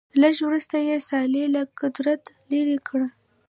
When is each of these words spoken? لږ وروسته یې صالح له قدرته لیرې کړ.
لږ 0.21 0.35
وروسته 0.47 0.75
یې 0.87 0.95
صالح 1.07 1.45
له 1.55 1.61
قدرته 1.79 2.29
لیرې 2.51 2.77
کړ. 2.87 2.99